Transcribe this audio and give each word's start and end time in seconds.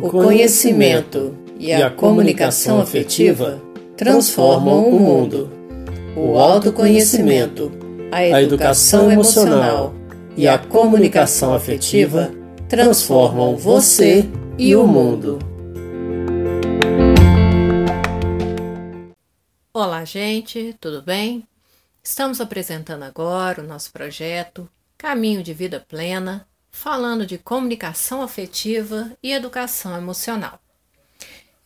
O 0.00 0.10
conhecimento 0.10 1.36
e 1.58 1.72
a 1.72 1.90
comunicação 1.90 2.80
afetiva 2.80 3.60
transformam 3.96 4.88
o 4.88 5.00
mundo. 5.00 5.50
O 6.16 6.38
autoconhecimento, 6.38 7.72
a 8.12 8.40
educação 8.40 9.10
emocional 9.10 9.92
e 10.36 10.46
a 10.46 10.56
comunicação 10.56 11.52
afetiva 11.52 12.30
transformam 12.68 13.56
você 13.56 14.24
e 14.56 14.76
o 14.76 14.86
mundo. 14.86 15.40
Olá, 19.74 20.04
gente, 20.04 20.76
tudo 20.80 21.02
bem? 21.02 21.44
Estamos 22.04 22.40
apresentando 22.40 23.02
agora 23.02 23.62
o 23.62 23.66
nosso 23.66 23.92
projeto 23.92 24.68
Caminho 24.96 25.42
de 25.42 25.52
Vida 25.52 25.84
Plena, 25.88 26.46
falando 26.78 27.26
de 27.26 27.38
comunicação 27.38 28.22
afetiva 28.22 29.10
e 29.20 29.32
educação 29.32 29.96
emocional. 29.96 30.60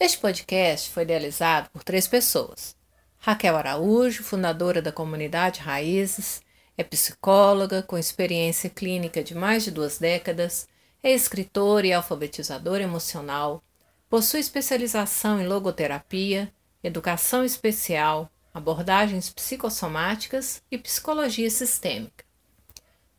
Este 0.00 0.16
podcast 0.16 0.88
foi 0.88 1.02
idealizado 1.02 1.68
por 1.68 1.84
três 1.84 2.08
pessoas. 2.08 2.74
Raquel 3.18 3.54
Araújo, 3.54 4.24
fundadora 4.24 4.80
da 4.80 4.90
comunidade 4.90 5.60
Raízes, 5.60 6.40
é 6.78 6.82
psicóloga 6.82 7.82
com 7.82 7.98
experiência 7.98 8.70
clínica 8.70 9.22
de 9.22 9.34
mais 9.34 9.64
de 9.64 9.70
duas 9.70 9.98
décadas, 9.98 10.66
é 11.02 11.12
escritora 11.12 11.86
e 11.86 11.92
alfabetizadora 11.92 12.82
emocional, 12.82 13.62
possui 14.08 14.40
especialização 14.40 15.38
em 15.38 15.46
logoterapia, 15.46 16.50
educação 16.82 17.44
especial, 17.44 18.30
abordagens 18.54 19.28
psicossomáticas 19.28 20.62
e 20.70 20.78
psicologia 20.78 21.50
sistêmica. 21.50 22.31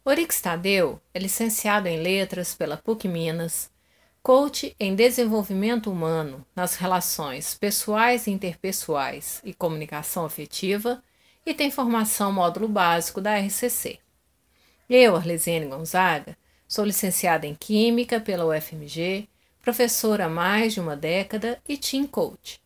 Orix 0.06 0.42
Tadeu 0.42 1.02
é 1.14 1.20
licenciado 1.20 1.88
em 1.88 1.98
Letras 1.98 2.54
pela 2.54 2.76
PUC 2.76 3.08
Minas, 3.08 3.72
coach 4.22 4.76
em 4.78 4.94
desenvolvimento 4.94 5.90
humano 5.90 6.46
nas 6.54 6.76
relações 6.76 7.56
pessoais 7.56 8.28
e 8.28 8.32
interpessoais 8.32 9.40
e 9.46 9.54
comunicação 9.54 10.26
afetiva 10.26 11.02
e 11.46 11.54
tem 11.54 11.72
formação 11.72 12.34
módulo 12.34 12.68
básico 12.68 13.22
da 13.22 13.40
RCC. 13.40 13.98
Eu, 14.90 15.16
Arlesiane 15.16 15.68
Gonzaga, 15.68 16.38
sou 16.68 16.84
licenciada 16.84 17.48
em 17.48 17.56
Química 17.56 18.20
pela 18.20 18.46
UFMG, 18.46 19.30
professora 19.62 20.26
há 20.26 20.30
mais 20.30 20.74
de 20.74 20.82
uma 20.82 20.98
década 20.98 21.62
e 21.66 21.78
team 21.78 22.06
coach. 22.06 22.62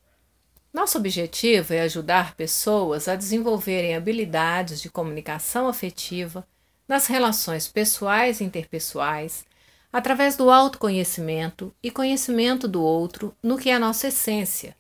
Nosso 0.74 0.98
objetivo 0.98 1.72
é 1.72 1.82
ajudar 1.82 2.34
pessoas 2.34 3.08
a 3.08 3.16
desenvolverem 3.16 3.96
habilidades 3.96 4.82
de 4.82 4.90
comunicação 4.90 5.68
afetiva 5.68 6.44
nas 6.88 7.08
relações 7.08 7.68
pessoais 7.68 8.40
e 8.40 8.44
interpessoais, 8.44 9.46
através 9.92 10.36
do 10.36 10.50
autoconhecimento 10.50 11.74
e 11.82 11.92
conhecimento 11.92 12.68
do 12.68 12.82
outro 12.82 13.36
no 13.42 13.58
que 13.58 13.70
é 13.70 13.74
a 13.74 13.80
nossa 13.80 14.08
essência, 14.08 14.76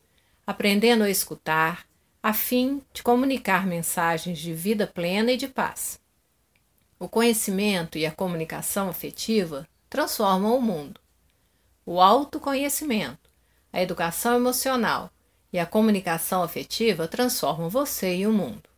aprendendo 0.46 1.04
a 1.04 1.10
escutar, 1.10 1.86
a 2.22 2.34
fim 2.34 2.82
de 2.94 3.04
comunicar 3.04 3.66
mensagens 3.66 4.40
de 4.40 4.54
vida 4.54 4.88
plena 4.88 5.32
e 5.32 5.38
de 5.38 5.48
paz. 5.48 6.00
O 7.00 7.08
conhecimento 7.08 7.98
e 7.98 8.06
a 8.06 8.12
comunicação 8.12 8.90
afetiva 8.90 9.68
transformam 9.90 10.58
o 10.58 10.62
mundo. 10.62 11.00
O 11.86 12.02
autoconhecimento, 12.02 13.30
a 13.72 13.82
educação 13.82 14.36
emocional 14.36 15.12
e 15.54 15.60
a 15.60 15.66
comunicação 15.66 16.44
afetiva 16.44 17.08
transformam 17.08 17.70
você 17.70 18.16
e 18.16 18.28
o 18.28 18.34
mundo. 18.34 18.77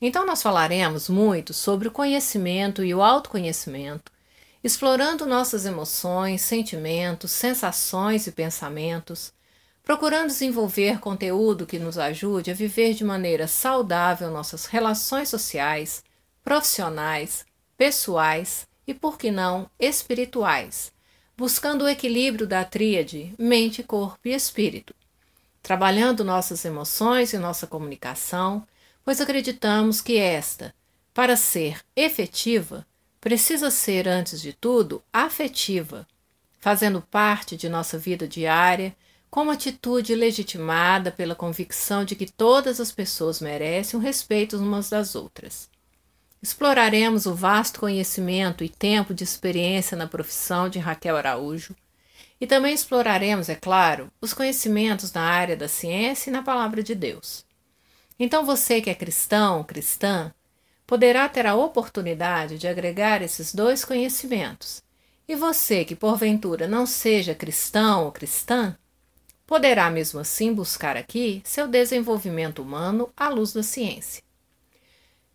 Então, 0.00 0.24
nós 0.24 0.42
falaremos 0.42 1.08
muito 1.08 1.52
sobre 1.52 1.88
o 1.88 1.92
conhecimento 1.92 2.84
e 2.84 2.94
o 2.94 3.02
autoconhecimento 3.02 4.12
explorando 4.62 5.24
nossas 5.24 5.64
emoções, 5.64 6.42
sentimentos, 6.42 7.30
sensações 7.32 8.26
e 8.26 8.32
pensamentos, 8.32 9.32
procurando 9.84 10.26
desenvolver 10.26 10.98
conteúdo 10.98 11.66
que 11.66 11.78
nos 11.78 11.96
ajude 11.96 12.50
a 12.50 12.54
viver 12.54 12.94
de 12.94 13.04
maneira 13.04 13.46
saudável 13.46 14.30
nossas 14.30 14.66
relações 14.66 15.28
sociais, 15.28 16.04
profissionais, 16.42 17.46
pessoais 17.76 18.66
e, 18.86 18.92
por 18.92 19.16
que 19.16 19.30
não, 19.30 19.70
espirituais, 19.78 20.92
buscando 21.36 21.84
o 21.84 21.88
equilíbrio 21.88 22.46
da 22.46 22.64
tríade 22.64 23.32
mente, 23.38 23.82
corpo 23.82 24.18
e 24.24 24.34
espírito, 24.34 24.94
trabalhando 25.62 26.24
nossas 26.24 26.64
emoções 26.64 27.32
e 27.32 27.38
nossa 27.38 27.66
comunicação, 27.66 28.66
pois 29.08 29.22
acreditamos 29.22 30.02
que 30.02 30.18
esta, 30.18 30.74
para 31.14 31.34
ser 31.34 31.80
efetiva, 31.96 32.86
precisa 33.18 33.70
ser, 33.70 34.06
antes 34.06 34.38
de 34.38 34.52
tudo, 34.52 35.02
afetiva, 35.10 36.06
fazendo 36.60 37.00
parte 37.00 37.56
de 37.56 37.70
nossa 37.70 37.96
vida 37.96 38.28
diária, 38.28 38.94
com 39.30 39.44
uma 39.44 39.54
atitude 39.54 40.14
legitimada 40.14 41.10
pela 41.10 41.34
convicção 41.34 42.04
de 42.04 42.14
que 42.14 42.30
todas 42.30 42.80
as 42.80 42.92
pessoas 42.92 43.40
merecem 43.40 43.98
o 43.98 44.02
respeito 44.02 44.58
umas 44.58 44.90
das 44.90 45.14
outras. 45.14 45.70
Exploraremos 46.42 47.24
o 47.24 47.34
vasto 47.34 47.80
conhecimento 47.80 48.62
e 48.62 48.68
tempo 48.68 49.14
de 49.14 49.24
experiência 49.24 49.96
na 49.96 50.06
profissão 50.06 50.68
de 50.68 50.78
Raquel 50.78 51.16
Araújo 51.16 51.74
e 52.38 52.46
também 52.46 52.74
exploraremos, 52.74 53.48
é 53.48 53.54
claro, 53.54 54.12
os 54.20 54.34
conhecimentos 54.34 55.14
na 55.14 55.22
área 55.22 55.56
da 55.56 55.66
ciência 55.66 56.28
e 56.28 56.32
na 56.34 56.42
palavra 56.42 56.82
de 56.82 56.94
Deus. 56.94 57.47
Então, 58.18 58.44
você 58.44 58.80
que 58.80 58.90
é 58.90 58.94
cristão, 58.94 59.62
cristã, 59.62 60.32
poderá 60.86 61.28
ter 61.28 61.46
a 61.46 61.54
oportunidade 61.54 62.58
de 62.58 62.66
agregar 62.66 63.22
esses 63.22 63.54
dois 63.54 63.84
conhecimentos. 63.84 64.82
E 65.28 65.36
você 65.36 65.84
que 65.84 65.94
porventura 65.94 66.66
não 66.66 66.86
seja 66.86 67.34
cristão 67.34 68.04
ou 68.04 68.12
cristã, 68.12 68.76
poderá 69.46 69.90
mesmo 69.90 70.18
assim 70.18 70.52
buscar 70.52 70.96
aqui 70.96 71.42
seu 71.44 71.68
desenvolvimento 71.68 72.62
humano 72.62 73.12
à 73.16 73.28
luz 73.28 73.52
da 73.52 73.62
ciência. 73.62 74.22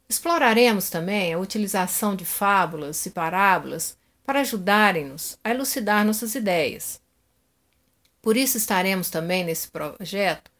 Exploraremos 0.09 0.89
também 0.89 1.33
a 1.33 1.39
utilização 1.39 2.15
de 2.15 2.25
fábulas 2.25 3.05
e 3.05 3.11
parábolas 3.11 3.97
para 4.25 4.41
ajudarem-nos 4.41 5.37
a 5.43 5.51
elucidar 5.51 6.05
nossas 6.05 6.35
ideias. 6.35 7.01
Por 8.21 8.37
isso 8.37 8.57
estaremos 8.57 9.09
também 9.09 9.43
nesse 9.43 9.67
projeto 9.69 10.51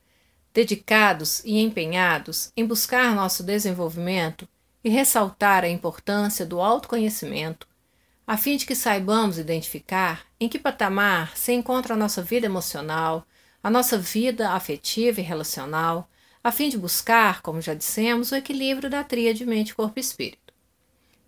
dedicados 0.54 1.42
e 1.44 1.60
empenhados 1.60 2.52
em 2.56 2.66
buscar 2.66 3.16
nosso 3.16 3.42
desenvolvimento 3.44 4.48
e 4.84 4.90
ressaltar 4.90 5.64
a 5.64 5.70
importância 5.70 6.46
do 6.46 6.62
autoconhecimento, 6.62 7.68
a 8.28 8.38
fim 8.38 8.56
de 8.56 8.66
que 8.66 8.76
saibamos 8.76 9.38
identificar 9.38 10.26
em 10.40 10.48
que 10.48 10.60
patamar 10.60 11.36
se 11.36 11.52
encontra 11.54 11.94
a 11.94 11.98
nossa 11.98 12.22
vida 12.22 12.46
emocional, 12.46 13.26
a 13.62 13.70
nossa 13.70 13.98
vida 13.98 14.52
afetiva 14.52 15.20
e 15.20 15.24
relacional, 15.24 16.10
a 16.44 16.52
fim 16.52 16.70
de 16.70 16.78
buscar, 16.78 17.42
como 17.42 17.62
já 17.62 17.74
dissemos, 17.74 18.32
o 18.32 18.36
equilíbrio 18.36 18.90
da 18.90 19.04
tríade 19.04 19.46
mente, 19.46 19.74
corpo 19.74 19.98
e 19.98 20.02
espírito. 20.02 20.54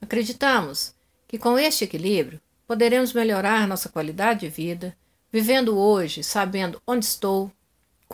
Acreditamos 0.02 0.94
que 1.28 1.38
com 1.38 1.57
este 1.57 1.86
equilíbrio 1.86 2.42
poderemos 2.68 3.13
melhorar 3.13 3.68
nossa 3.68 3.90
qualidade 3.90 4.42
de 4.42 4.50
vida, 4.50 4.96
vivendo 5.31 5.78
hoje 5.78 6.24
sabendo 6.24 6.81
onde 6.86 7.06
estou, 7.06 7.52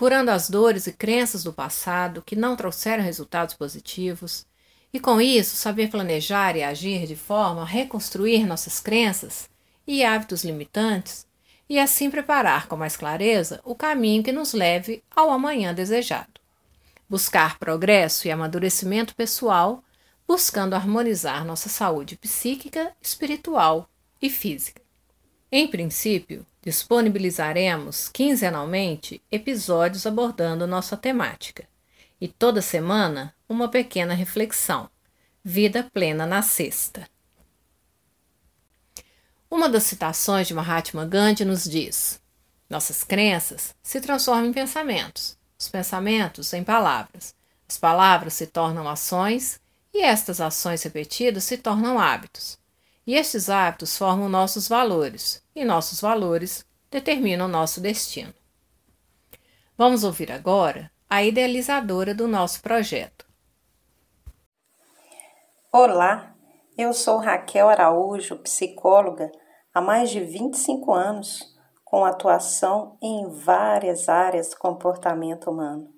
curando 0.02 0.32
as 0.32 0.50
dores 0.50 0.88
e 0.88 0.94
crenças 0.94 1.44
do 1.44 1.54
passado 1.54 2.24
que 2.24 2.36
não 2.36 2.56
trouxeram 2.56 3.04
resultados 3.04 3.54
positivos, 3.54 4.48
e 4.92 5.00
com 5.00 5.22
isso, 5.22 5.56
saber 5.56 5.92
planejar 5.92 6.56
e 6.56 6.64
agir 6.64 7.06
de 7.06 7.16
forma 7.16 7.62
a 7.62 7.66
reconstruir 7.66 8.48
nossas 8.48 8.80
crenças 8.80 9.48
e 9.86 10.04
hábitos 10.04 10.44
limitantes 10.44 11.28
e 11.70 11.78
assim 11.78 12.10
preparar 12.10 12.66
com 12.66 12.76
mais 12.76 12.98
clareza 12.98 13.62
o 13.64 13.76
caminho 13.76 14.24
que 14.24 14.32
nos 14.32 14.54
leve 14.54 15.04
ao 15.16 15.30
amanhã 15.30 15.72
desejado. 15.72 16.42
Buscar 17.08 17.60
progresso 17.60 18.28
e 18.28 18.32
amadurecimento 18.32 19.14
pessoal, 19.14 19.84
buscando 20.28 20.74
harmonizar 20.74 21.46
nossa 21.46 21.70
saúde 21.70 22.18
psíquica, 22.18 22.92
espiritual 23.00 23.88
e 24.20 24.32
física. 24.32 24.81
Em 25.54 25.68
princípio, 25.68 26.46
disponibilizaremos 26.62 28.08
quinzenalmente 28.08 29.22
episódios 29.30 30.06
abordando 30.06 30.66
nossa 30.66 30.96
temática 30.96 31.68
e 32.22 32.28
toda 32.28 32.62
semana 32.62 33.36
uma 33.50 33.68
pequena 33.68 34.14
reflexão. 34.14 34.90
Vida 35.44 35.90
plena 35.92 36.26
na 36.26 36.42
sexta. 36.42 37.06
Uma 39.50 39.68
das 39.68 39.84
citações 39.84 40.48
de 40.48 40.54
Mahatma 40.54 41.04
Gandhi 41.04 41.44
nos 41.44 41.66
diz: 41.66 42.22
Nossas 42.70 43.04
crenças 43.04 43.76
se 43.84 44.00
transformam 44.00 44.46
em 44.46 44.54
pensamentos, 44.54 45.38
os 45.60 45.68
pensamentos 45.68 46.54
em 46.54 46.64
palavras, 46.64 47.36
as 47.68 47.78
palavras 47.78 48.36
se 48.36 48.48
tornam 48.48 48.88
ações 48.88 49.60
e 49.94 50.02
estas 50.02 50.40
ações 50.40 50.82
repetidas 50.84 51.44
se 51.44 51.58
tornam 51.58 52.00
hábitos. 52.00 52.61
E 53.06 53.16
estes 53.16 53.50
hábitos 53.50 53.98
formam 53.98 54.30
nossos 54.30 54.68
valores, 54.68 55.44
e 55.56 55.66
nossos 55.66 56.00
valores 56.00 56.66
determinam 56.92 57.48
nosso 57.48 57.82
destino. 57.82 58.34
Vamos 59.76 60.04
ouvir 60.04 60.32
agora 60.32 60.92
a 61.10 61.24
idealizadora 61.24 62.14
do 62.14 62.28
nosso 62.28 62.62
projeto. 62.62 63.26
Olá, 65.72 66.36
eu 66.78 66.94
sou 66.94 67.18
Raquel 67.18 67.70
Araújo, 67.70 68.38
psicóloga 68.38 69.32
há 69.74 69.82
mais 69.82 70.12
de 70.12 70.20
25 70.20 70.94
anos, 70.94 71.40
com 71.84 72.06
atuação 72.06 72.98
em 73.02 73.28
várias 73.30 74.08
áreas 74.08 74.52
do 74.52 74.58
comportamento 74.58 75.50
humano. 75.50 75.90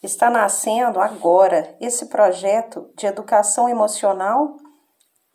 Está 0.00 0.30
nascendo 0.30 1.00
agora 1.00 1.76
esse 1.80 2.06
projeto 2.06 2.88
de 2.96 3.06
educação 3.06 3.68
emocional 3.68 4.56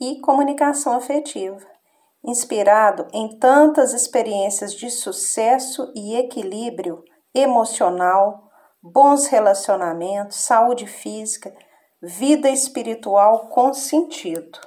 e 0.03 0.19
comunicação 0.19 0.97
afetiva, 0.97 1.65
inspirado 2.21 3.07
em 3.13 3.39
tantas 3.39 3.94
experiências 3.94 4.73
de 4.73 4.89
sucesso 4.89 5.94
e 5.95 6.17
equilíbrio 6.17 7.05
emocional, 7.33 8.51
bons 8.81 9.27
relacionamentos, 9.27 10.35
saúde 10.35 10.85
física, 10.88 11.55
vida 12.01 12.50
espiritual 12.50 13.47
com 13.47 13.73
sentido. 13.73 14.59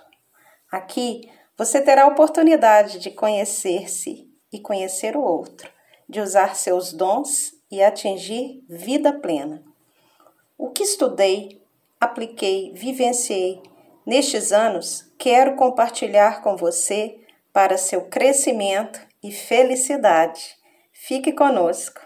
Aqui 0.72 1.30
você 1.54 1.82
terá 1.82 2.04
a 2.04 2.08
oportunidade 2.08 2.98
de 2.98 3.10
conhecer-se 3.10 4.26
e 4.50 4.58
conhecer 4.58 5.18
o 5.18 5.22
outro, 5.22 5.70
de 6.08 6.18
usar 6.18 6.56
seus 6.56 6.94
dons 6.94 7.52
e 7.70 7.82
atingir 7.82 8.64
vida 8.70 9.12
plena. 9.12 9.62
O 10.56 10.70
que 10.70 10.82
estudei, 10.82 11.62
apliquei, 12.00 12.72
vivenciei 12.72 13.62
nestes 14.06 14.52
anos, 14.52 15.12
quero 15.18 15.56
compartilhar 15.56 16.42
com 16.42 16.56
você 16.56 17.18
para 17.52 17.76
seu 17.76 18.02
crescimento 18.02 19.00
e 19.22 19.32
felicidade. 19.32 20.56
Fique 20.92 21.32
conosco. 21.32 22.05